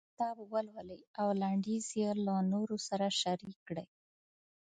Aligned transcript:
کتاب 0.09 0.37
ولولئ 0.51 1.01
او 1.19 1.27
لنډيز 1.41 1.85
یې 1.99 2.09
له 2.25 2.35
نورو 2.51 2.75
سره 2.87 3.05
شريک 3.21 3.57
کړئ. 3.67 3.87